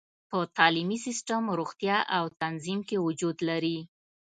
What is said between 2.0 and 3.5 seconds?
او تنظیم کې وجود